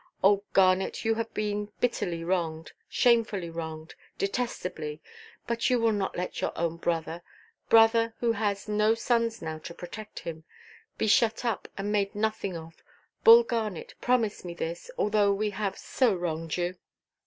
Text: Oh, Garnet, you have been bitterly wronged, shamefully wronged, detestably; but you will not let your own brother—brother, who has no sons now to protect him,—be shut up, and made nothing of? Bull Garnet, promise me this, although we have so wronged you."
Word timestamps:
Oh, 0.23 0.43
Garnet, 0.53 1.05
you 1.05 1.13
have 1.13 1.31
been 1.35 1.71
bitterly 1.79 2.23
wronged, 2.23 2.71
shamefully 2.89 3.51
wronged, 3.51 3.93
detestably; 4.17 4.99
but 5.45 5.69
you 5.69 5.79
will 5.79 5.91
not 5.91 6.17
let 6.17 6.41
your 6.41 6.51
own 6.57 6.77
brother—brother, 6.77 8.15
who 8.19 8.31
has 8.31 8.67
no 8.67 8.95
sons 8.95 9.43
now 9.43 9.59
to 9.59 9.75
protect 9.75 10.21
him,—be 10.21 11.05
shut 11.05 11.45
up, 11.45 11.67
and 11.77 11.91
made 11.91 12.15
nothing 12.15 12.57
of? 12.57 12.81
Bull 13.23 13.43
Garnet, 13.43 13.93
promise 14.01 14.43
me 14.43 14.55
this, 14.55 14.89
although 14.97 15.31
we 15.31 15.51
have 15.51 15.77
so 15.77 16.15
wronged 16.15 16.57
you." 16.57 16.77